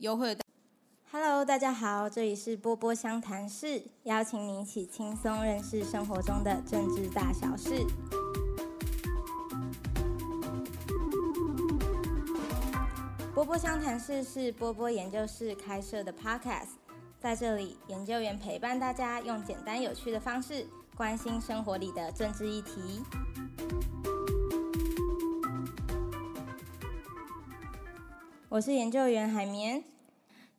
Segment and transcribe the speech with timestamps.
[0.00, 0.42] 优惠的。
[1.12, 7.84] Hello，大家好，这里是波波相谈室，邀请你一起轻松认识生活中的政治大小事。
[13.34, 16.68] 波波相谈室是波波研究室开设的 Podcast，
[17.20, 23.02] 在这里，研究员陪伴大家，用简单有趣的方式关心生活里的政治议题。
[28.50, 29.84] 我是研究员海绵。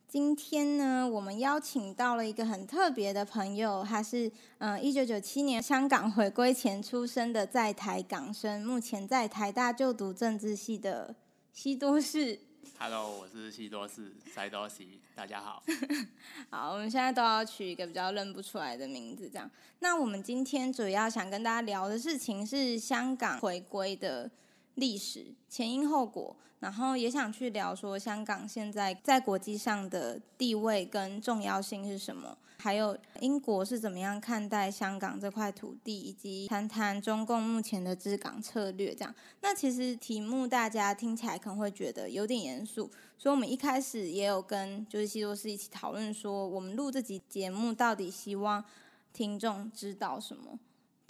[0.08, 11.14] 今天呢，我们邀请到了一个很特别的朋友，他是嗯，一九九七年香港回归前出生的在台港生，目前在台大就读政治系的
[11.52, 12.40] 西多士。
[12.78, 15.62] Hello，我是西多士塞多西，大家好。
[16.48, 19.50] 好，我们现在都要取一个比较认不出来的名字，这样。
[19.80, 24.30] 那我们今天主要想跟大家聊的事情是香港回归的。
[24.74, 38.94] 历史前因后果，然后也想去聊说香港现在在国际上的地位跟重要性是什么，还有英国是怎么样看待香港这块土地，以及谈谈中共目前的治港策略。
[38.94, 48.64] 这样，那其实题目大家听起来可能会觉得有点严肃，所以我们一开始也有跟就是西多士一起讨论说，我们录这集节目到底希望
[49.12, 50.58] 听众知道什么。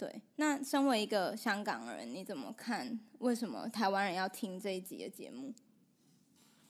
[0.03, 2.99] 对，那身为一个香港人，你怎么看？
[3.19, 5.53] 为什么台湾人要听这一集的节目？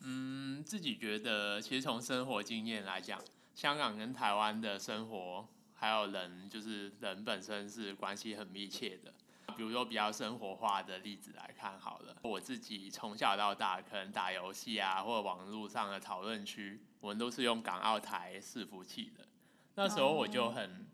[0.01, 3.19] 嗯，自己觉得，其实从生活经验来讲，
[3.55, 9.11] 香港跟台湾的生活还有人，就是人本身是关系很密切的。
[9.57, 19.25] 比如说比较生活化的例子来看好了，我自己从小到大，可能打游戏啊，或者网络上的讨论区，我们都是用港澳台伺服器的。
[19.73, 20.85] 那时候我就很。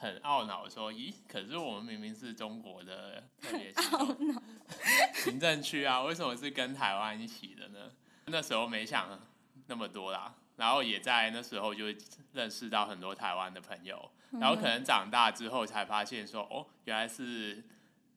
[0.00, 3.70] 很懊恼说：“咦，可是我们明明是中国的特别
[5.12, 7.92] 行政区啊，为什么是跟台湾一起的呢？”
[8.24, 9.20] 那时候没想
[9.66, 11.84] 那么多啦，然后也在那时候就
[12.32, 17.62] 认识到很多台湾的朋友，然后可能长大之后才发现说：“哦，原来是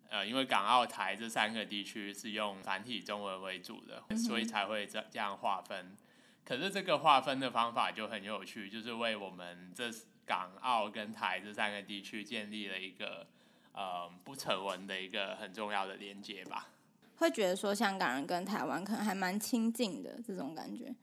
[0.09, 5.97] 呃，因为港澳台这三个地区是用繁体中文为主的，所以才会这这样划分。
[6.45, 9.91] 可是这个划分的方法就很有趣，就是为我们这。”
[10.25, 13.27] 港澳跟台这三个地区建立了一个
[13.73, 16.69] 呃不成文的一个很重要的连接吧。
[17.17, 20.93] 会觉得说香港人跟台湾可能还蛮亲近的这种感觉。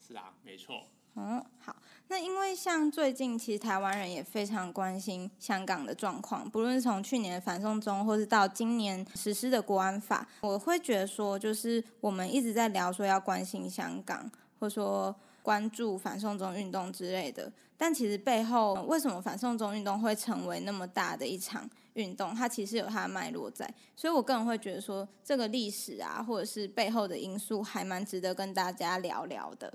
[0.00, 0.86] 是啊，没错。
[1.14, 1.76] 嗯，好。
[2.08, 15.14] 那因为像最近其实台湾人也非常关心香港的状况，不论是从去年的反送中，或是到今年实施的国安法，我会觉得说，就是我们一直在聊说要关心香港，或者说。
[15.42, 22.34] 关注反送中运动之类的，但其实背后为什么反送中运动会成为那么大的一场运动？
[22.34, 29.74] 它其实有它的脉络在，所以我个人会觉得说，这个历史啊，或者是背后的因素，还蛮值得跟大家聊聊的。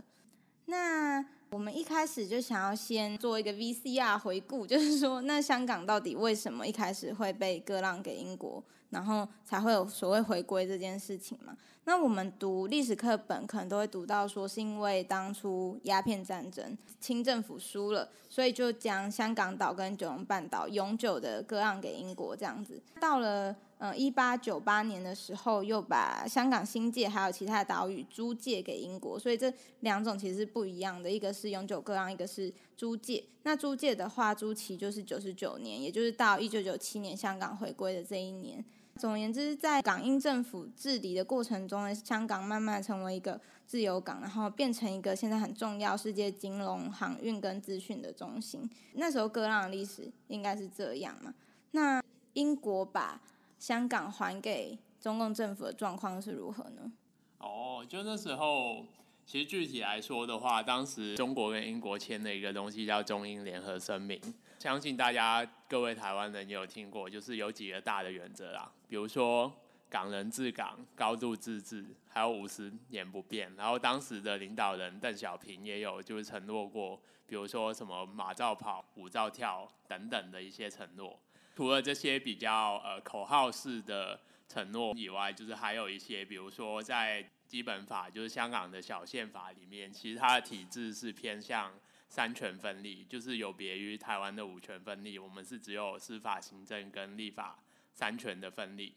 [0.68, 8.64] 那我们一开始就想要先做一个 VCR 回顾， 就是说，那香港到底为什么一开始会被割让给英国？
[8.90, 11.56] 然后才会有所谓回归这件事情嘛？
[11.84, 22.82] 那我们读历史课本可能都会读到说，是因为当初鸦片战争，清政府输了，所以就将香港岛跟九龙半岛永久的割让给英国这样子。
[23.00, 33.24] 到了嗯一八九八年的时候，又把香港新界还有其他的岛屿租借给英国，所以这两种其实是不一样的，一个是永久割让，一个是租借。
[33.44, 38.66] 那租借的话，租期就是九十九年，也就是到一九九七年香港回归的这一年。
[38.98, 48.68] 总而言之，在港英政府治理的过程中呢，香港慢慢成为一个自由港，然后变成一个现在很重要世界金融、航运跟资讯的中心。
[48.94, 51.32] 那时候割让的历史应该是这样嘛？
[51.72, 52.02] 那
[52.34, 53.22] 英国把
[53.60, 56.92] 香港还给中共政府的状况是如何呢？
[57.40, 58.86] 哦，就那时候，
[59.26, 64.20] 其实具体来说的话，当时中国跟英国签的一个东西叫中英联合声明。
[64.60, 69.52] 相信大家各位台湾人也有听过，就是有几个大的原则啦，比如说
[69.90, 73.54] 港人治港、高度自治，还有五十年不变。
[73.56, 81.20] 然后当时的领导人邓小平也有就是承诺过，比如说什么马照跑、舞照跳等等的一些承诺。
[81.58, 91.74] 除了这些比较呃口号式的承诺以外，就是还有一些，比如说在基本法，就是香港的小宪法里面，其实它的体制是偏向。
[92.10, 97.60] 三权分立就是有别于台湾的五权分立，我们是只有司法、行政跟立法
[97.92, 98.96] 三权的分立。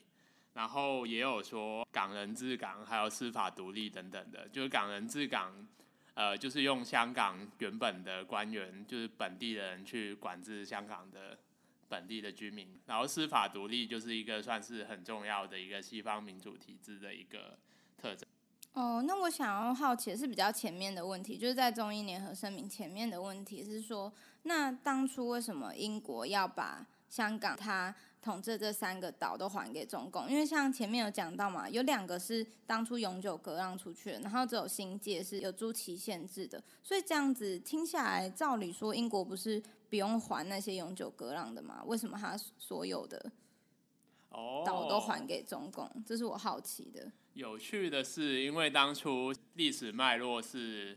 [0.53, 4.47] 然后也有说港人治港，还有司法独立等等的。
[4.51, 5.67] 就是港人治港，
[6.15, 11.37] 呃，就是用香港原本的官员，就是本地人去管制香港的
[11.91, 12.81] 本地的居民。
[12.87, 17.59] 然后司法独立就是一个算是很重要的一个西方民主体制的一个
[17.99, 18.27] 特征。
[18.73, 24.13] 哦，那我想要好奇的是比较前面的问题，就是在中英联合声明前面的问题是说，
[24.45, 30.31] 那当初为什么英国要把香港它统治这三个岛都还给中共？
[30.31, 39.61] 因为像前面有讲到嘛，有两个是当初永久割让出去的，然后只有新界是有租期限制的，所以这样子听下来，照理说英国不是
[39.91, 41.83] 不用还那些永久割让的吗？
[41.85, 43.31] 为什么他所有的
[44.31, 45.91] 哦，岛都还给中共？
[46.07, 47.11] 这是我好奇的。
[47.35, 50.97] 有趣的是，因为当初历史脉络是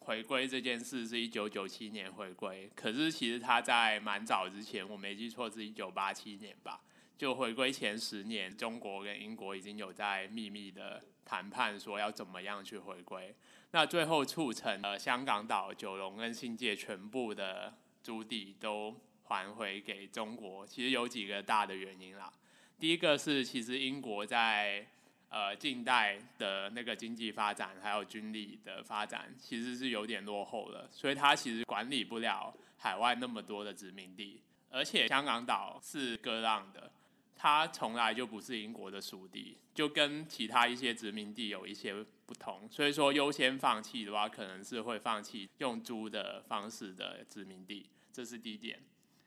[0.00, 6.82] 回归这件事是一九九七年回归，可是其实他在蛮早之前，我没记错是一九八七年吧。
[7.16, 13.32] 就回归前十年，中国跟英国已经有在秘密的谈判，说要怎么样去回归。
[13.70, 18.94] 那最后促成了香港岛、九龙跟新界全部的租地都
[19.24, 20.66] 还回给中国。
[20.66, 22.32] 其实有几个大的原因啦。
[22.78, 24.86] 第一个是，其实英国在
[25.28, 36.92] 呃，近代的那个经济发展还有军力的发展，其实是有点落后的，所以它其实管理不了海外那么多的殖民地，而且香港岛是割让的，
[37.42, 41.92] 它从来就不是英国的属地，就跟其他一些殖民地有一些
[42.24, 48.78] 不同，所以说优先放弃的话，可能是会放弃用租的方式的殖民地，这是第一点。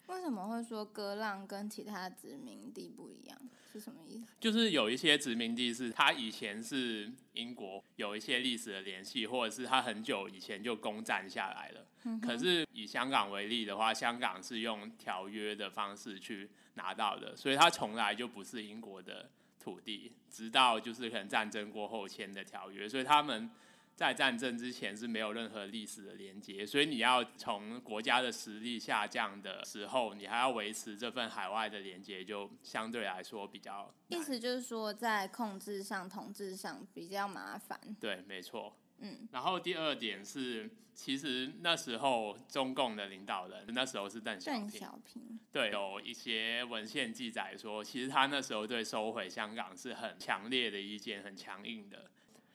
[0.08, 3.38] 为什么会说割让跟其他殖民地不一样？
[3.74, 4.32] 是什么意思？
[4.40, 11.86] 就是有一些殖民地是它以前是英国有一些历史的联系，或者是它很久以前就攻占下来了。
[12.22, 19.30] 可是以香港为例的话，香港是用条约的方式去拿到的，所以它从来就不是英国的
[19.60, 23.50] 土地，直到就是可能战争过后签的条约，所以他们。
[23.95, 33.89] 在战争之前是没有任何历史的连接，所以你要从国家的实力下降的时候，你还要维持这份海外的连接，就相对来说比较。
[34.10, 37.80] 意思就是说，在控制上、统治上比较麻烦。
[37.98, 38.75] 对，没错。
[39.00, 39.28] 嗯。
[39.32, 44.62] 然后第二点是，其实那时候中共的领导人那时候是邓小平。
[44.62, 45.40] 邓小平。
[45.52, 52.10] 对，有一些文献记载说，其实他那时候对收回香港是很强烈的意见，很强硬的。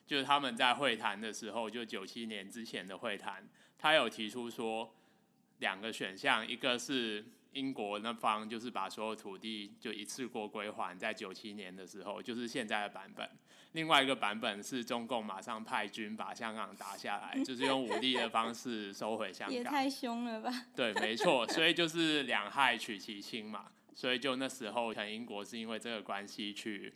[0.07, 3.49] 就是他们在会谈的时候，就九七年之前的会谈，
[3.79, 4.93] 他有提出说
[5.59, 13.27] 两个选项，一个是英国那方就是把所有土地就一次过归还，在九七年的时候，就是现在的版本；
[13.73, 19.55] 另外一个版本是中共马上派军把香港打下来，就是用武力的方式收回香港。
[19.55, 20.51] 也太凶了吧？
[20.77, 26.95] 对，没错，所以就是两害取其轻嘛，所以就那时候，可能英国是因为这个关系去。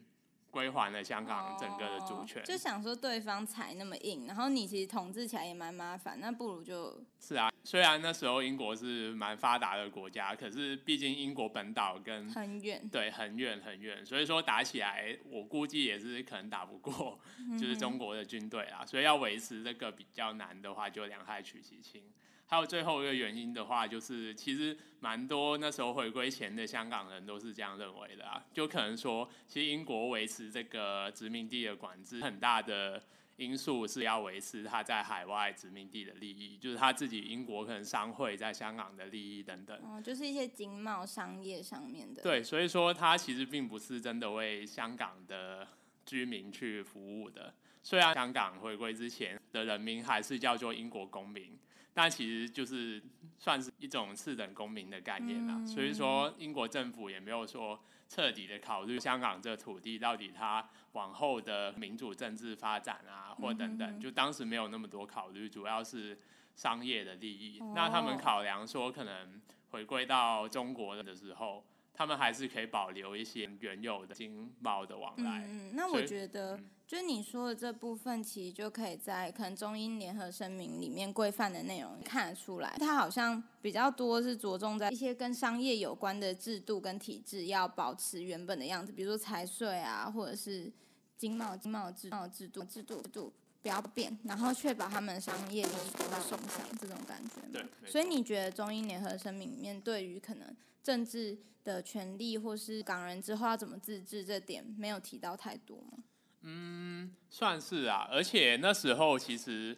[0.54, 7.50] 归还了香港整个的主权，就想说对方才那么硬，然后你其实统治起来也蛮麻烦，那不如就是啊。
[7.64, 17.18] 虽然那时候英国是蛮发达的国家，可是毕竟英国本岛跟很远，对，很远很远，所以说打起来，我估计也是可能打不过，
[17.58, 18.84] 就是中国的军队啊。
[18.84, 22.02] 所以要维持这个比较难的话，就两害取其轻。
[22.46, 33.02] 还有最后一个原因的话，就是其实蛮多那时候回归前的香港人都是这样认为的啊，就可能说，其实英国维持这个殖民地的管制，很大的
[33.36, 39.76] 因素是要维持他在海外殖民地的利益，就是他自己英国可能商会在香港的利益等等。
[39.82, 42.22] 哦，就是一些经贸商业上面的。
[42.22, 45.66] 对，所以说他其实并不是真的为香港的
[46.06, 47.52] 居民去服务的。
[47.82, 51.58] 虽然香港回归之前的人民还是叫做英国公民。
[51.96, 53.00] 但其实就是
[53.38, 66.18] 算是一种次等公民的概念啦，所以说英国政府也没有说彻底的考虑香港这土地到底它往后的民主政治发展啊，或等等，就当时没有那么多考虑，主要是
[66.54, 67.60] 商业的利益。
[67.74, 71.64] 那他们考量说，可能回归到中国的时候。
[71.94, 75.44] 他们还是可以保留一些原有的经贸的往来。
[75.48, 82.76] 嗯，那我觉得，就是你说的这部分，其实就可以在可能中英联合声明里面规范的内容看得出来。
[82.78, 90.70] 它好像比较多是着重在一些跟商业有关的制度跟体制要保持原本的样子，比如说财税啊，或者是
[91.16, 93.32] 经贸经贸制贸制度制度制度
[93.64, 97.40] 不要变，然后确保他们商业利益不会受伤，这种感觉。
[97.50, 97.64] 对。
[97.90, 106.04] 所以你觉得中英联合声明里面对于可能政治的权利，或是港人之后要怎么自治，这点没有提到太多吗？
[106.42, 108.06] 嗯，算是啊。
[108.12, 109.74] 而且那时候其实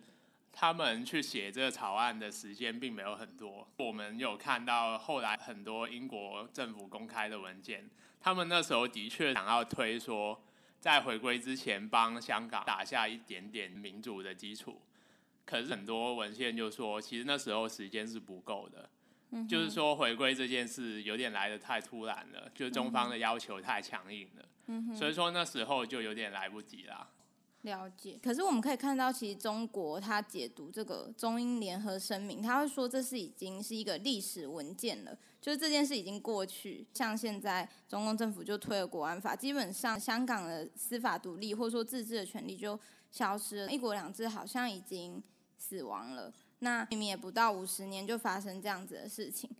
[0.51, 3.69] 他们去写这个草案的时间并没有很多。
[3.77, 7.89] 我们有看到后来很多英国政府公开的文件，
[8.19, 10.43] 他们那时候的确想要推说，
[10.87, 14.81] 在回归之前帮香港打下一点点民主的基础。
[15.45, 18.89] 可是很多文献就说，其实那时候时间是不够的。
[19.49, 27.09] 就是说，回归这件事有点来的太突然了，就中方的要求太强硬了，所以说那时候就有点来不及啦。
[27.67, 28.19] 了解。
[28.23, 36.87] 可是我们可以看到，其实中国它解读这个中英联合声明，他会说这是已经是一个历史文件了，就是这件事已经过去。
[36.95, 42.79] 像现在中共政府就推了国安法，基本上香港的司法独立或者说自治的权利就
[43.11, 45.23] 消失了，一国两制好像已经
[45.59, 46.33] 死亡了。
[46.61, 49.51] 那明明也不到五十年就发生这样子的事情，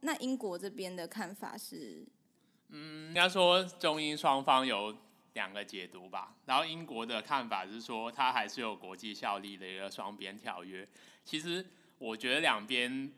[0.00, 2.04] 那英国这边的看法是？
[2.74, 4.96] 嗯，应该说中英双方有
[5.34, 6.34] 两个解读吧。
[6.46, 10.86] 然后英国的看法是说，它还是有国际效力的一个双边条约。
[11.24, 11.64] 其实
[11.98, 13.12] 我觉得两边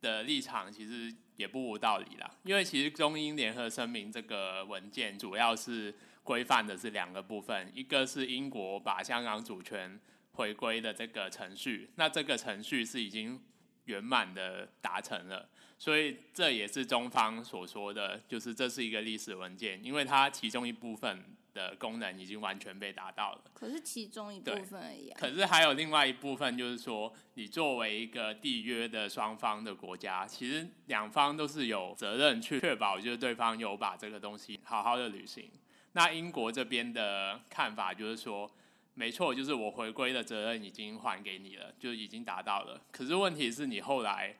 [0.00, 2.30] 的立场其实也不无道理啦。
[2.44, 9.98] 因为其实中英联合声明这个文件主要是规范的是两个部分，一个是英国把香港主权
[10.32, 13.42] 回归的这个程序，那这个程序是已经
[13.86, 15.48] 圆满的达成了。
[15.80, 21.24] 所以这也是中方所说的，就是这是一个历史文件，因为它其中一部分
[21.58, 23.40] 的功能已经完全被达到了。
[23.52, 25.10] 可是其中一部分而已。
[25.10, 35.50] 可是还有另外一部分，就是说，你作为一个缔约的双方的国家，其实两方都是有责任去确保，就是对方有把这个东西好好的履行。
[35.94, 38.48] 那英国这边的看法就是说，
[38.94, 42.80] 没错，就是我回归的责任已经还给你了，就已经达到了。
[42.92, 44.36] 可是问题是你后来。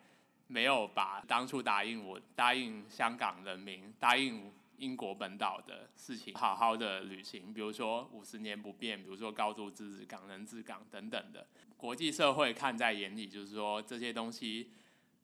[0.50, 14.70] 没有把当初答应我、答应香港人民、答应英国本岛的事情好好的履行，比如说五十年不变，比如说高度自治、港人治港等等的，国际社会看在眼里，就是说这些东西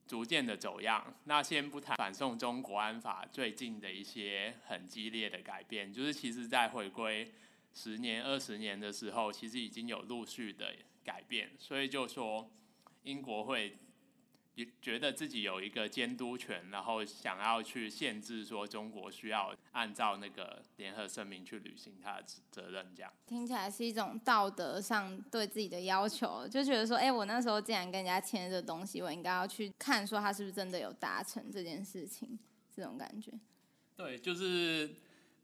[0.06, 1.14] 逐渐的走样。
[1.24, 7.32] 那先不谈反送中国安法最近的一些很激烈的改变，就是其实在回归
[7.72, 12.50] 十年、二十年的时候，其实已经有陆续的改变，所以就说
[13.04, 13.78] 英国会。
[14.54, 32.38] 也觉得自己有一个监督权，然后想要去限制说中国需要按照那个联合声明去履行他的责任，这样听起来是一种道德上对自己的要求，就觉得说，哎，我那时候既然跟人家签这东西，我应该要去看说他是不是真的有达成这件事情，
[32.74, 33.32] 这种感觉。
[33.96, 34.94] 对，就是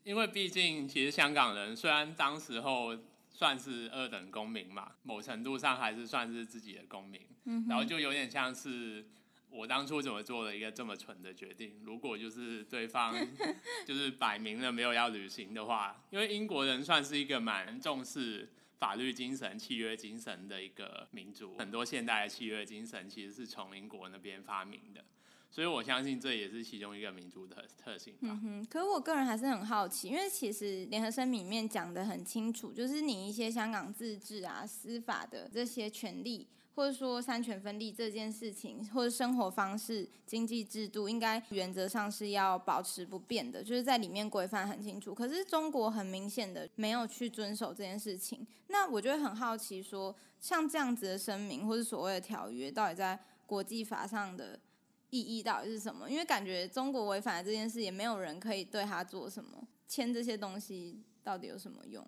[0.05, 2.97] 因为毕竟其实香港人虽然当时候。
[3.41, 7.19] 算是二等公民嘛，某程度上还是算是自己的公民，
[7.67, 9.03] 然后就有点像是
[9.49, 11.81] 我当初怎么做了一个这么蠢的决定。
[11.83, 13.17] 如果就是对方
[13.87, 25.03] 就是摆明了没有要履行的话，因为英国人算是一个蛮重视法律精神、契约精神的一个民族，很多现代的契约精神其实是从英国那边发明的。
[25.51, 28.15] 所以我相信这也是其中一个民族的特性。
[28.21, 45.13] 嗯哼，可是我个人还是很好奇，因为其实联合声明里面讲的很清楚，就是你一些香港自治啊、司法的这些权利，或者说三权分立这件事情，或者生活方式、经济制度，应该原则上是要保持不变的，就是在里面规范很清楚。
[45.13, 54.61] 可是中国很明显的没有去遵守这件事情，那我就会很好奇，说像这样子的声明或者所谓的条约，到底在国际法上的？
[55.11, 56.09] 意义到底是什么？
[56.09, 59.67] 因为感觉中国违反了这件事，也没有人可以对他做什么。
[59.87, 62.07] 签这些东西到底有什么用？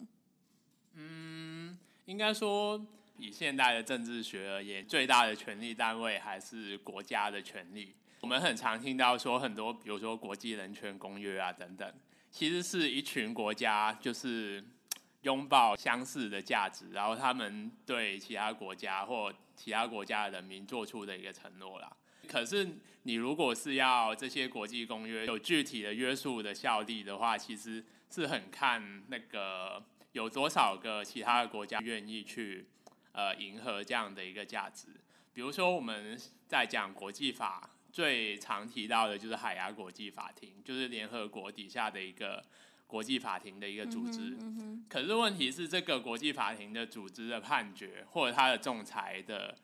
[0.95, 2.81] 嗯，应该说
[3.19, 7.95] 以现代的政治学而言，最大的权力单位还是国家的权力。
[8.21, 11.93] 我们很常听到说很多，比如说国际人权公约啊等等，
[12.31, 14.65] 其实是一群国家就是
[15.23, 21.97] 拥抱相似的价值，然后他们对其他国家或其他国家的人民做出的一个承诺啦。
[22.33, 22.67] 可是，
[23.03, 32.65] 你如果是要这些国际公约有具体的约束的效力的话，其实是很看那个有多少个其他的国家愿意去
[33.13, 34.89] 呃迎合这样的一个价值。
[35.35, 42.43] 比如说，我们在讲国际法，最常提到的就是海牙国际法庭，就是联合国底下的一个
[42.87, 44.35] 国际法庭的一个组织。
[44.89, 49.55] 可是问题是，这个国际法庭的组织的判决或者它的仲裁的。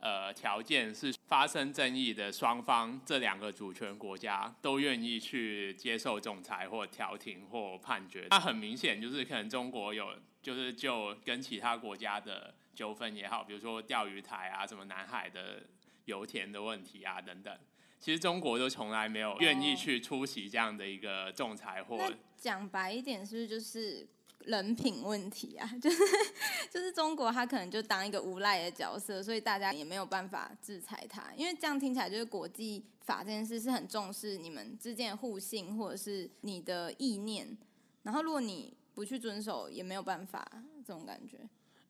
[0.00, 8.26] 呃，条件是发生争议的双方，这两个主权国家都愿意去接受仲裁或调停或判决。
[8.30, 15.64] 那很明显就是可能中国有，就是就跟其他国家的纠纷也好，比如说钓鱼台啊，什么南海的
[16.04, 17.58] 油田的问题啊等等，
[17.98, 22.12] 其实中国都从来没有愿意去出席这样的一个仲裁或。
[22.36, 24.08] 讲白一点，是不是就是？
[24.48, 26.02] 人品问题啊， 就是
[26.70, 37.56] 就是中国，他可能就当一个无赖的角色，所以大家也没有办法制裁他，因为这样听起来就是国际法这件事是很重视你们之间的互信或者是你的意念，
[38.02, 40.50] 然后如果你不去遵守，也没有办法
[40.84, 41.38] 这种感觉。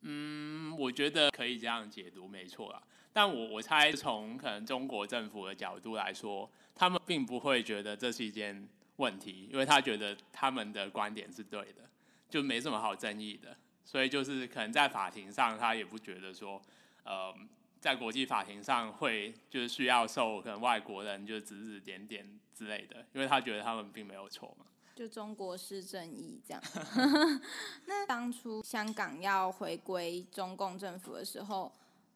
[0.00, 2.82] 嗯，我觉得可以这样解读，没错啦。
[3.12, 11.88] 但我我猜从可能中国政府的角度来说，他们并不会觉得这是一件问题，因为他觉得他们的观点是对的。
[12.28, 16.60] 就没什么好争议的，所以就是可能在法庭上他也不觉得说，
[17.04, 17.34] 呃，
[17.80, 24.66] 在国际法庭上会就是需要受可能外国人就指指点点之类的，因为他觉得他们并没有错嘛。
[24.94, 26.62] 就中国式正义这样。
[27.86, 31.72] 那当初香港要回归中共政府的时候，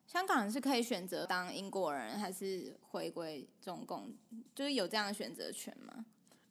[0.07, 4.12] 香港人是可以选择当英国人还是回归中共，
[4.52, 6.04] 就是有这样的选择权吗？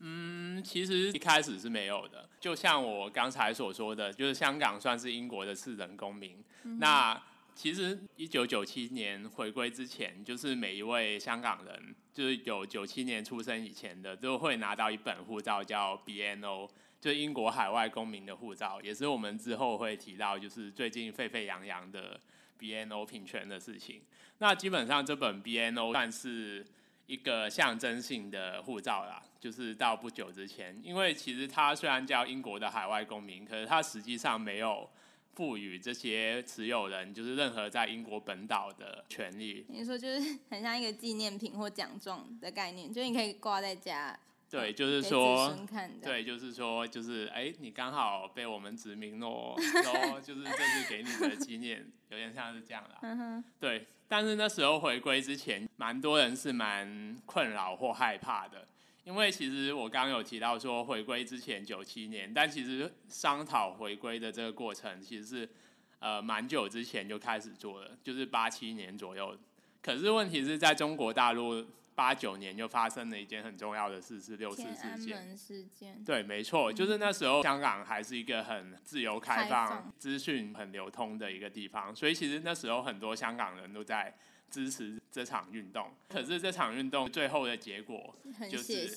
[0.04, 2.28] 嗯，其实一开始是没有的。
[2.40, 6.44] 就像我刚才所说的，就是香港算是英国的次等公民。
[6.80, 7.22] 那
[7.54, 16.68] 其实一九九七年回归之前，就是每一位香港人，就是有九七年出生以前的，都会拿到一本护照，叫 BNO，
[17.00, 22.20] 就是英国海外公民的护照，也是我们之后会提到，就是最近沸沸扬扬的
[22.60, 24.02] BNO 平权的事情。
[24.40, 26.66] 那基本上这本 BNO 算是
[27.12, 34.90] 一个象征性的护照啦，就是到不久之前，因为其实它虽然叫英国的海外公民，可是它实际上没有。
[35.34, 39.66] 赋予这些持有人就是任何在英国本岛的权利。
[39.70, 44.20] 你说就是很像一个纪念品或奖状的概念，就你可以挂在家。
[44.52, 45.58] 对，就是说，
[46.04, 49.56] 对，就是说，就是哎，你刚好被我们殖民咯，
[49.86, 53.44] 然 后就是这是给你的纪念，有点像是这样的。
[53.62, 58.68] 对，但是那时候回归之前，蛮多人是蛮困扰或害怕的。
[59.06, 65.50] 因为其实我刚刚有提到说回归之前九七年，但其实商讨回归的这个过程其实是
[66.00, 69.36] 呃蛮久之前就开始做了，就是八七年左右。
[69.82, 75.38] 可是问题是在中国大陆八九年就发生了一件很重要的事，是六四事件。
[75.38, 76.04] 事件。
[76.04, 84.16] 对，没错，就是那时候香港还是一个很自由开放、资讯很流通的一个地方，所以其实那时候很多香港人都在。
[84.52, 88.14] 支持这场运动，可是这场运动最后的结果
[88.50, 88.90] 就是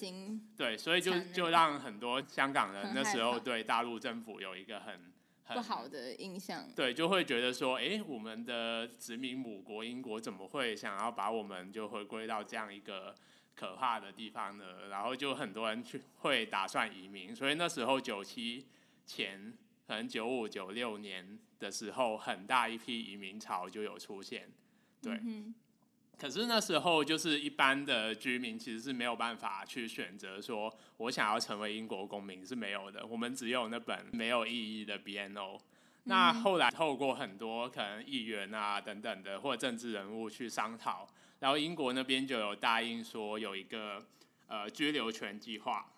[0.56, 5.12] 对，所以就就让很多香港人那时候对大陆政府有一个很
[5.52, 6.66] 不好的印象。
[6.74, 13.14] 对，就会觉得说，哎，我们的殖民母国英国怎么会想要把我们就回归到这样一个
[13.54, 14.88] 可怕的地方呢？
[14.88, 18.66] 然后就很多人去会打算移民，所以那时候九七
[19.04, 19.52] 前，
[19.86, 24.50] 可能九五九六年的时候，很大一批移民潮就有出现。
[25.02, 25.20] 对，
[26.18, 33.04] 可是那时候就是一般的居民其实是没有办法去选择说，我想要成为英国公民是没有的。
[33.04, 35.60] 我们只有那本没有意义的 BNO。
[36.04, 41.08] 那后来透过很多可能议员啊等等的或政治人物去商讨，
[41.40, 44.04] 然后英国那边就有答应说有一个
[44.46, 45.90] 呃居留权计划。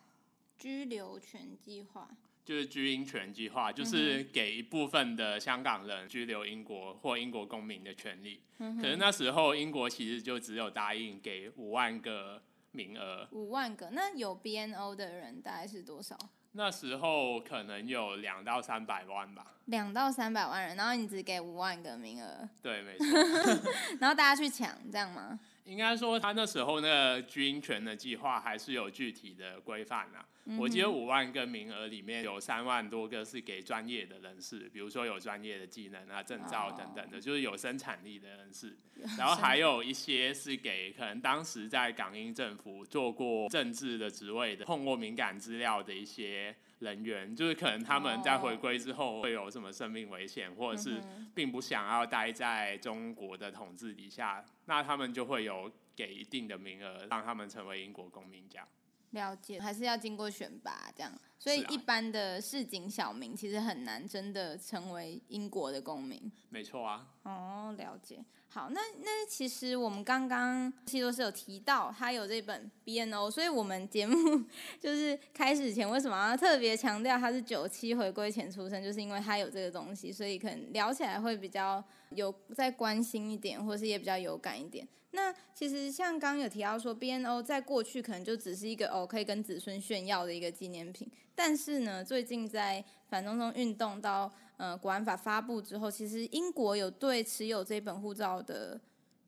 [0.56, 2.08] 居留权计划。
[2.46, 8.40] 就是居英权计划，就是给一部分的香港人居留英国或英国公民的权利。
[8.80, 13.26] 可是那时候英国其实就只有答应给五万个名额。
[13.32, 16.16] 五万个，那有 BNO 的人大概是多少？
[16.52, 19.56] 那时候可能有两到三百万吧。
[19.64, 22.48] 两到三百万人，然后你只给五万个名额。
[22.62, 23.06] 对，没错。
[24.00, 25.38] 然后大家去抢，这样吗？
[25.66, 30.24] 应该说，他那时候那个居英权的计划还是有具体的规范啊。
[30.56, 38.78] 我记得五万个名额里面有三万多个是给专业的人士，比如说有专业的技能啊、证照等等的，就是有生产力的人士。
[39.18, 51.02] 然后还有一些是给可能当时在港英政府做过政治的职位的、碰过敏感资料的一些人员，就是可能他们在回归之后会有什么生命危险，或者是
[51.34, 54.44] 并不想要待在中国的统治底下。
[54.66, 58.68] 那他们就会有给一定的名额，让他们成为英国公民，这样。
[59.10, 66.30] 了解，还是要经过选拔这样，所以一般的市井小民其实很难真的成为英国的公民。
[66.50, 67.06] 没错啊。
[67.22, 68.22] 哦，了解。
[68.56, 74.16] 好，那那其实我们刚刚其实是有提到他有这本 BNO，所以我们节目
[74.80, 84.88] 就是开始前为什么要特别强调他是九七回归前出生，就是因为他有这个东西，所以可能聊起来会比较有再关心一点，或是也比较有感一点。
[85.10, 91.06] 那其实像刚刚有提到说，BNO 在过去可能就只是一个哦可以跟子孙炫耀的一个纪念品，
[91.36, 98.80] 但是呢，最近在反中中运动到呃国安法发布之后，其实英国有对持有这本护照的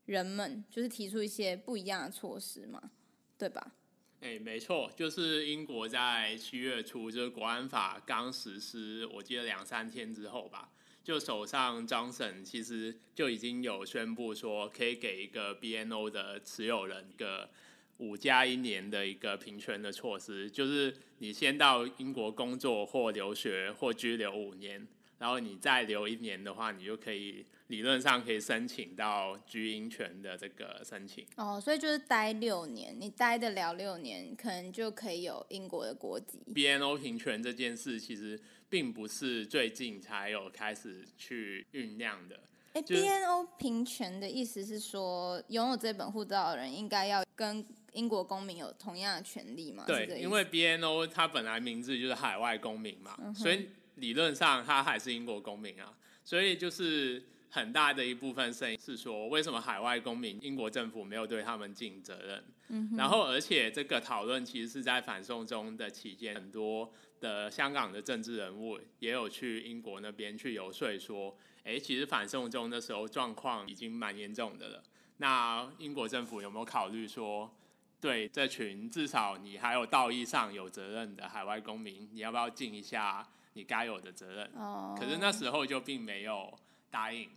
[0.07, 2.91] 人们，就是提出一些不一样的措施嘛，
[3.37, 3.75] 对吧？
[4.21, 10.71] 哎，没错，就是英国在七月初，就是国安法刚实施，我记得两三天之后吧。
[11.05, 17.49] 就手上，Johnson 其实就已经有宣布说，可以给一个 BNO 的持有人一个
[17.99, 24.87] 五加一年的一个平权的措施，就是你先到英国工作或留学或居留五年，
[25.19, 31.27] 然后你再留一年的话，你就可以理论上可以申请到居英权的这个申请。
[31.37, 36.39] 哦，所以就是待六年，你待得了六年，可能就可以有英国的国籍。
[36.55, 42.39] BNO 平权这件事其实并不是最近才有开始去酝酿的。
[42.75, 49.85] 哎，BNO 平权的意思是说，拥有这本护照的人应该要跟英国公民有同样的权利吗？
[49.87, 55.97] 对，因为 BNO 它本来名字就是海外公民嘛，所以理论上他还是英国公民啊。
[56.25, 62.45] 所以就是很大的一部分声音是说，为什么海外公民英国政府没有对他们尽责任？
[62.69, 71.37] 嗯，然后而且这个讨论其实是在反送中的期间，很多的香港的政治人物也有去英国那边去游说说。
[71.65, 74.83] 哎，其实反送中的时候状况已经蛮严重的了。
[75.19, 77.55] 那英国政府有没有考虑说，
[78.01, 84.51] 对这群至少你还有道义上有责任的海外公民，你要不要尽一下你该有的责任？
[84.55, 84.97] 哦。
[84.99, 86.53] 可是那时候就并没有
[86.91, 87.29] 答应。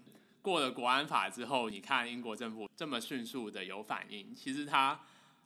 [0.41, 5.00] 过了国安法之后，你看英国政府这么迅速的有反应，其实他。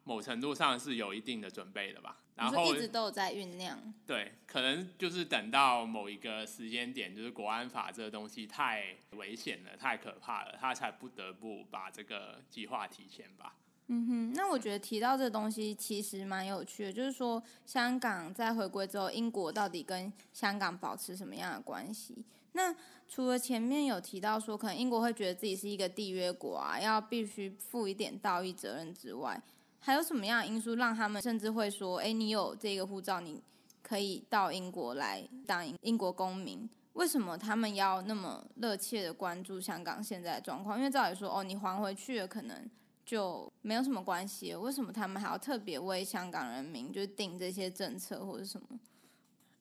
[0.08, 3.92] 某程度上是有一定的准备的吧，然后一直都有在酝酿。
[4.06, 13.56] 对，可能就是等到某一个时间点，就是国安法这个东西太危险了、太可怕了，他才不得不把这个计划提前吧。
[13.88, 22.26] 嗯哼，那我觉得提到这东西其实蛮有趣的，就是说香港在回归之后，英国到底跟香港保持什么样的关系？
[22.54, 22.74] 那
[23.08, 29.40] 除了前面有提到说，可能英国会觉得自己是一个缔约国啊，要必须负一点道义责任之外。
[29.80, 33.40] 还有什么样的因素让他们甚至会说：“哎，你有这个护照，你
[33.84, 36.68] 可以到英国来当英国公民？
[36.94, 40.80] 为什么他们要那么热切的关注香港现在的状况？
[40.80, 42.68] 因为照理说，哦，你还回去了，可能
[43.06, 44.54] 就没有什么关系。
[44.56, 48.68] 为什么他们还要特别为香港人民就定这些政策或者什么？”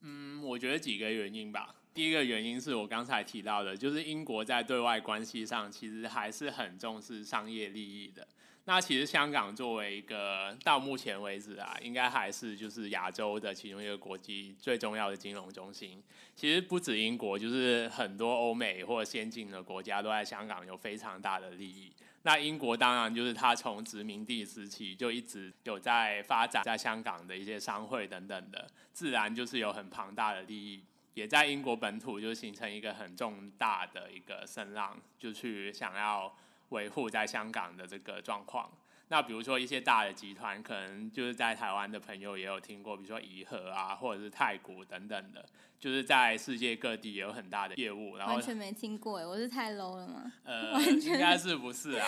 [0.00, 1.74] 嗯，我觉得几个原因吧。
[1.94, 8.26] 第一个原因是我刚才提到的，就是英国在对外关系上其实还是很重视商业利益的。
[8.66, 16.02] 那其实香港作为一个到目前为止啊，应该还是就是亚洲的其中一个国际最重要的金融中心。
[16.35, 21.92] 其实不止英国，就是很多欧美或先进的国家都在香港有非常大的利益。
[22.24, 30.82] 那英国当然就是它从殖民地时期就一直有在发展在香港的一些商会等等的，自然就是有很庞大的利益，
[31.14, 36.34] 也在英国本土就形成一个很重大的一个声浪，就去想要。
[36.70, 38.68] 维护在香港的这个状况，
[39.08, 45.44] 那比如说一些大的集团，可能就是在台湾的朋友也有听过，比如说怡和啊，或者是太古等等的，
[45.78, 48.16] 就是在世界各地也有很大的业务。
[48.16, 50.32] 然后完全没听过哎，我是太 low 了吗？
[50.44, 52.06] 呃，应该是不是啊？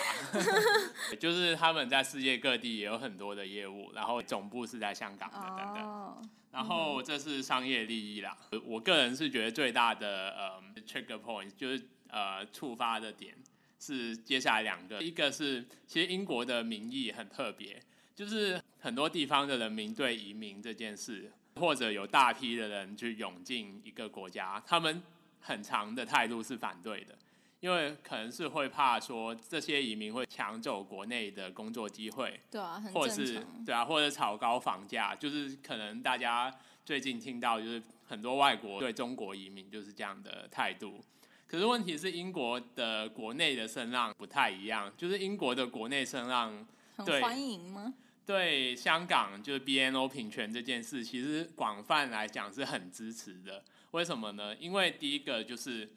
[1.19, 6.29] 就是他们在世界各地也有很多的业务，然后总部是在香港的等等。
[6.51, 8.35] 然后这是商业利益啦。
[8.65, 13.35] 我个人是觉得最大的呃 trigger point 就是呃触发的点。
[13.79, 17.81] 是接下来两个，一个是其实英国的民意很特别，
[18.15, 25.01] 就是很多地方的人民对移民这件事，或者有大批的人去涌进一个国家，他们
[25.39, 27.15] 很长的态度是反对的，
[27.59, 40.99] 因为可能是会怕说这些移民会抢走国内的工作机会，对啊，或者是对啊，或者炒高房价，就是可能大家最近听到就是很多外国对中国移民就是这样的态度。
[41.47, 47.93] 可是问题是，英国的国内的声浪不太一样，就是英国的国内声浪很欢迎吗？
[48.25, 53.63] 对香港就是 BNO 平权这件事，其实广泛来讲是很支持的。
[53.91, 54.53] 为什么呢？
[54.57, 55.89] 因为第一个就是，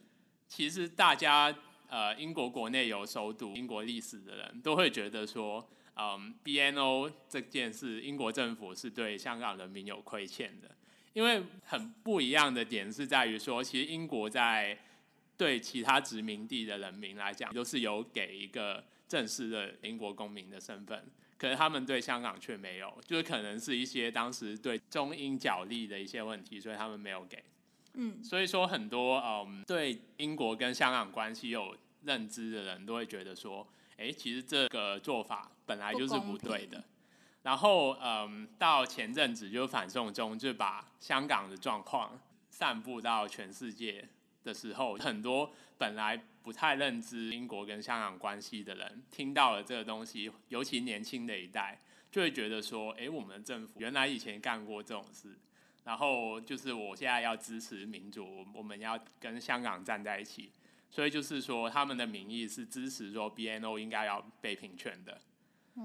[0.47, 1.53] 其实大家
[1.89, 10.71] 呃，英国国内有熟读英国历史的人都会觉得说，嗯，BNO 这件事，英国政府是对香港人民有亏欠的。
[11.13, 14.79] 因为很不一样的点是在于说，其实英国在
[15.41, 21.03] 对其他殖民地的人民来讲，都是有给一个正式的英国公民的身份，
[21.39, 27.43] 可是他们对香港却没有，就是可能是一些当时对中英角力的一些问题，所以他们没有给。
[27.95, 31.75] 嗯，所以说很多嗯对英国跟香港关系有
[32.05, 36.85] 认知的人都会觉得说，哎，其实这个做法本来就是不对的。
[37.43, 44.07] 然后嗯，到前阵子就反送中，就把香港的状况散布到全世界。
[44.43, 55.39] 的时候，很多本来不太认知英国跟香港关系的人，听到了这个东西，尤其年轻的一代，就会觉得说：，哎，我们的政府原来以前干过这种事，
[55.85, 60.51] 然后就是我现在要支持民主，我们要跟香港站在一起，
[60.91, 65.21] 所以就是说，他们的民意是支持说 BNO 应该要被平权的，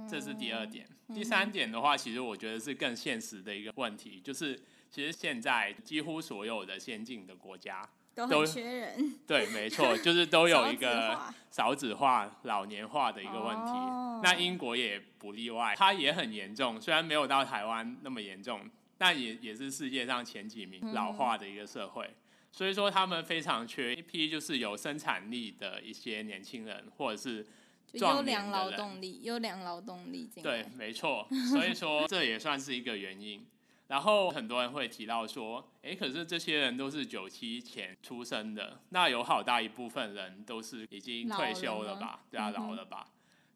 [0.10, 0.88] 这是第二点。
[1.14, 7.88] 第三点的话，其实我觉得是更现实的一个问题，就是其实现在几乎所有的先进的国家。
[8.16, 11.20] 都缺人， 对，没错，就是都有一个
[11.52, 13.72] 少子化、老年化的一个问题。
[13.72, 18.62] 哦那英国也不例外，它也很严重，虽然没有到台湾那么严重，
[18.98, 22.10] 但也也是世界上前几名嗯老化的一个社会。
[22.50, 27.46] 所以说，他们非常缺一批就是有生产力的一些年轻人，或者是
[27.92, 31.28] 优良劳动力，优良劳动力进对来，，没错。
[31.52, 33.46] 所以说，这也算是一个原因。
[33.88, 42.22] 然后很多人会提到说，诶，可是这些人都是九七前出生的，那有好大一部分人都是已经退休了吧？
[42.32, 43.08] 对啊，老了吧？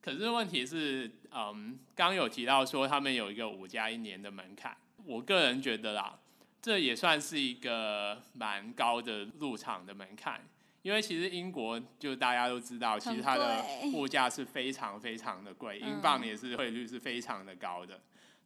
[0.01, 6.17] 可是问题是，嗯，刚有提到说他们有一个五加一年的门槛，我个人觉得啦，
[6.61, 10.41] 这也算是一个蛮高的入场的门槛。
[10.81, 13.61] 因为其实英国就大家都知道，其实它的
[13.93, 17.99] 物价是非常非常的贵，嗯英镑也是汇率是非常的高的，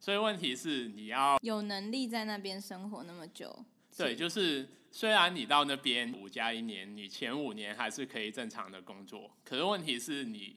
[0.04, 3.64] 所以问题是你要有能力在那边生活那么久，
[3.96, 10.56] 对，就是虽然你到那边五加一年，你前五年还是可以正常的工作，可是问题是你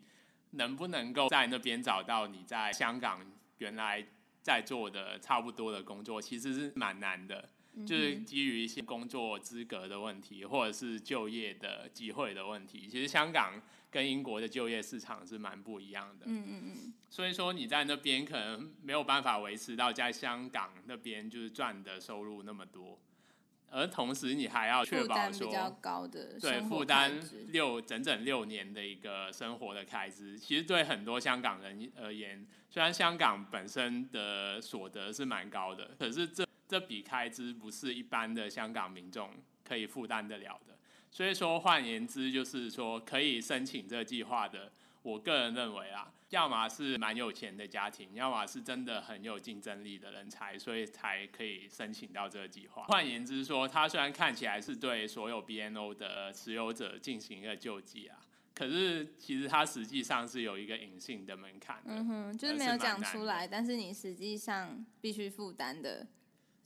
[0.52, 3.22] 能不能够在那边找到你在香港
[3.60, 4.06] 原来
[4.42, 7.48] 在做的差不多的工作，其实是蛮难的。
[7.86, 16.26] 就是基于一些工作资格的问题，或者是就业的机会的问题，其实香港跟英国的就业市场是蛮不一样的。
[16.26, 16.87] 嗯嗯嗯，
[17.18, 22.96] 所以说你在那边可能没有办法维持到在香港那边就是赚的收入那么多，
[23.72, 39.32] 而同时你还要确保说担比较高的对负担六整整六年的一个生活的开支，其实对很多香港人而言，虽然香港本身的所得是蛮高的，可是这这笔开支不是一般的香港民众
[39.68, 40.78] 可以负担得了的。
[41.10, 52.84] 所以说，换言之，就是说可以申请这个计划的，我个人认为啊，要么是蛮有钱的家庭，要么是真的很有竞争力的人才，所以才可以申请到这个计划。
[52.84, 58.20] 换言之说，它虽然看起来是对所有 BNO 的持有者进行一个救济啊，
[58.54, 61.94] 可是其实它实际上是有一个隐性的门槛的。
[61.94, 66.06] 嗯哼，就是还没有讲出来，但是你实际上必须负担的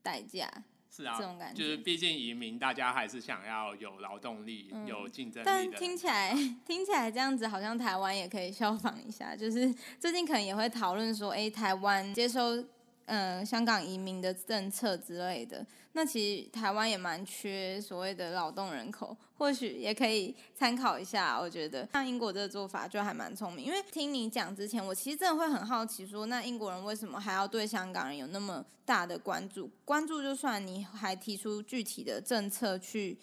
[0.02, 0.52] 代价。
[0.94, 5.72] 是啊这种感，觉就是毕竟移民，大家还是想要有劳动力、嗯有竞争力但。
[5.72, 6.34] 听起来
[6.68, 9.36] 听起来这样子，好像台湾也可以效仿一下。
[9.36, 12.62] 就是最近可能也会讨论说，诶，台湾接收
[13.06, 15.66] 呃香港移民的政策之类的。
[15.94, 21.38] 那其实台湾也蛮缺所谓的劳动人口，或许也可以参考一下。
[21.38, 29.70] 我觉得像英国这个做法就还蛮聪明，因为听你讲之前，我其实真的会很好奇说，那英国人为什么还要对香港人有那么大的关注？
[29.84, 33.18] 关注就算你还提出具体的政策去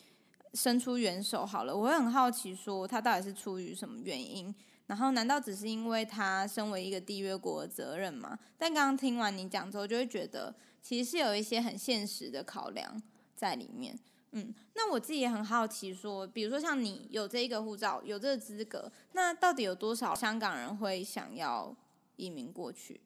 [0.53, 4.55] 伸出援手好了，我会很好奇说他到底是出于什么原因？
[4.89, 8.37] 然后难道只是因为他身为一个缔约国的责任吗？
[8.59, 13.01] 但刚刚听完你讲之后，就会觉得其实是有一些很现实的考量
[13.37, 13.97] 在里面。
[14.33, 21.75] 嗯，那我自己也很好奇说，比如说像你有这一个护照，有这个资格，那到底有多少香港人会想要
[22.17, 23.01] 移民过去？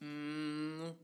[0.00, 0.96] 嗯，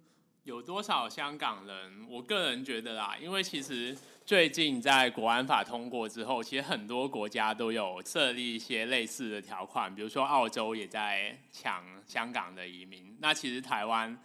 [0.44, 2.06] 有多少香港人？
[2.08, 3.96] 我个人觉得啦，因为其实
[4.30, 13.16] 最近在国安法通过之后，其实很多国家都有设立一些类似的条款，比如说澳洲也在抢香港的移民。
[13.18, 14.16] 那其实台湾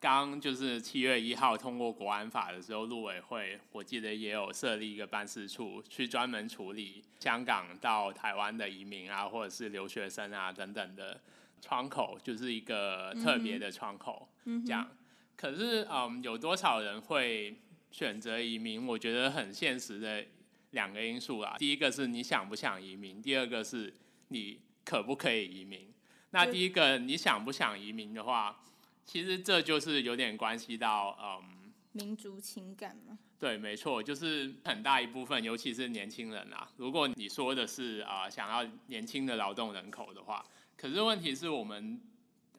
[0.00, 11.20] 刚就是七月一号通过国安法的时候，陆委会我记得也有设立一个办事处，去专门处理香港到台湾的移民啊，或者是留学生啊等等的
[11.60, 14.28] 窗口，就是一个特别的窗口。
[14.46, 14.88] 嗯这样。
[15.36, 17.56] 可是，嗯，有多少人会
[17.92, 18.84] 选择移民？
[18.84, 20.24] 我觉得很现实的
[20.70, 21.54] 两个因素啊。
[21.58, 23.94] 第一个是你想不想移民，第二个是
[24.28, 25.92] 你可不可以移民。
[26.30, 28.58] 那第一个你想不想移民的话，
[29.04, 33.18] 其实这就是有点关系到，嗯，民族情感嘛？
[33.38, 36.70] 对，没错，就是很大一部分，尤其是年轻人啊。
[36.76, 40.42] 如果你说的是啊、呃想要年轻的劳动人口的话，
[40.76, 42.00] 可是问题是我们，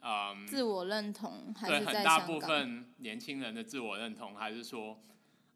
[0.01, 2.39] 嗯，自我认同还是在很大部？
[2.39, 5.01] 分年轻人的自我认同，还是说，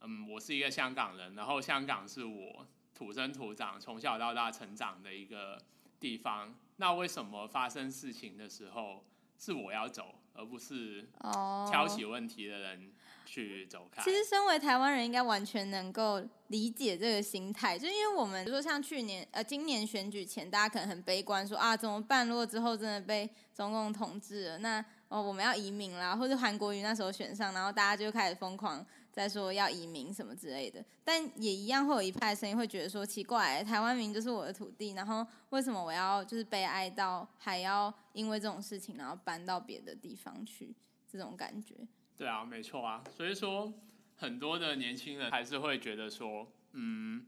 [0.01, 5.61] 嗯，我是一个香港人，然后香港是我土生土长、从小到大成长的一个
[5.99, 6.53] 地方。
[6.77, 9.03] 那为什么发生事情的时候
[9.37, 12.91] 是我要走，而不是哦，挑起问题的人
[13.25, 14.03] 去走开？
[14.03, 22.27] 其实，身为台湾人，应该完全能够理解这个心态，就因为我们比如说像去年呃今年选举前，大家可能很悲观说啊怎么办？
[22.27, 28.85] 如果之后真的被中共统治了，那哦我们要移民啦，或者韩国瑜那时候选上，然后大家就开始疯狂
[29.17, 30.83] 在说要移民什么之类的。
[31.03, 40.75] 但也一样会有一派声音会觉得说奇怪，台湾民就是我的土地，然后为什么我要就是悲哀到还要因为这种事情然后搬到别的地方去？
[41.09, 41.73] 这种感觉，
[42.17, 43.01] 对啊，没错啊。
[43.15, 43.73] 所以说，
[44.17, 47.25] 很多的年轻人还是会觉得说，嗯，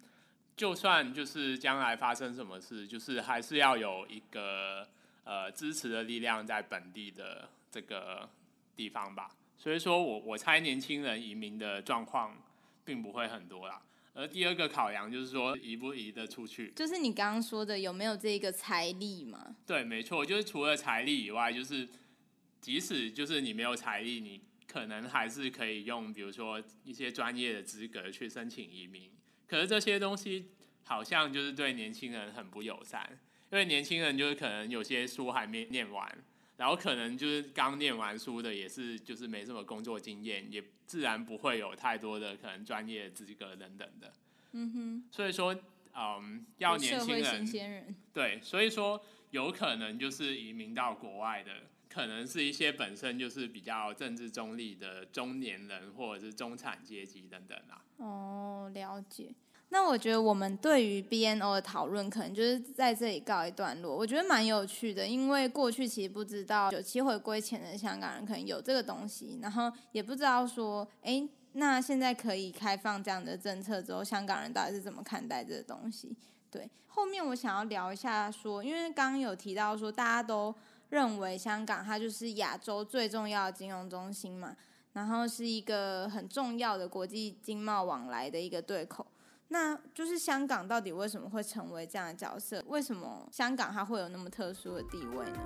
[0.57, 4.85] 就算就是将来发生什么事，就是还是要有一个
[5.23, 8.29] 呃支持的力量在本地的这个
[8.75, 9.31] 地方吧。
[9.59, 12.35] 所以说我我猜年轻人移民的状况
[12.83, 13.79] 并不会很多啦。
[14.13, 19.55] 而第二个考量就是说移不移得出去，就是你刚刚说的有没有这个财力嘛？
[19.67, 21.87] 对，没错，就是除了财力以外，就是
[22.59, 29.11] 即使就是你没有财力，你可能还是可以用比如说一些专业的资格去申请移民。
[29.45, 30.51] 可是这些东西
[30.83, 33.07] 好像就是对年轻人很不友善，
[33.51, 36.23] 因为年轻人就是可能有些书还没念完。
[36.59, 44.11] 然后可能就是刚念完书的，也是就是没什么工作经验，也自然不会有太多的可能专业资格等等的。
[44.51, 45.03] 嗯哼。
[45.09, 45.55] 所以说，
[45.95, 47.95] 嗯，要年轻人，人。
[48.13, 57.81] 对，所以说有可能就是移民到国外的，可能是一些本身就是比较政治中立的中年人，或者是中产阶级等等啊。
[57.95, 59.33] 哦，了解。
[59.71, 63.95] 那我觉得我们对于 BNO 的讨论可能就是在这里告一段落。
[63.95, 76.17] 我觉得蛮有趣的，因为过去其实不知道九七回归前的香港人可能有这个东西，然后也不知道说，哎，那现在可以开放这样的政策之后，香港人到底是怎么看待这个东西？
[76.49, 80.53] 对，后面我想要聊一下说，因为刚刚有提到说，大家都
[80.89, 84.55] 认为香港它就是亚洲最重要的金融中心嘛，
[84.93, 89.05] 然后是一个很重要的国际经贸往来的一个对口。
[89.51, 92.63] 那就是香港到底为什么会成为这样的角色？
[92.67, 95.39] 为什么香港它会有那么特殊的地位呢？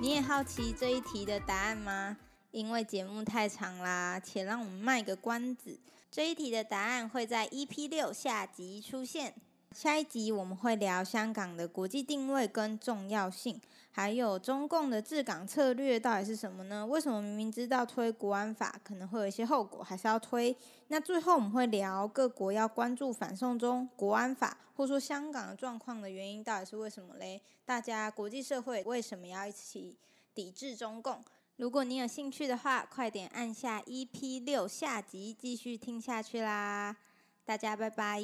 [0.00, 2.16] 你也好奇这一题的答案吗？
[2.50, 5.78] 因为节目太长啦，且让我们卖个关子。
[6.10, 9.34] 这一题的答案会在 EP 六下集出现。
[9.72, 13.60] 下一集我们会聊香港的国际定位跟重要性。
[13.98, 16.86] 还有中共的治港策略到底是什么呢？
[16.86, 20.56] 为什么明明知道推国安法可能会有一些后果，还是要推？
[20.86, 27.42] 那最后我们会聊各国要关注反送中、国安法，或者说香港的状况的原因到底是为什么嘞？
[27.64, 29.98] 大家国际社会为什么要一起
[30.32, 31.20] 抵制中共？
[31.56, 36.96] 如果你有兴趣的话，快点按下 EP 六下集继续听下去啦！
[37.44, 38.22] 大家拜拜。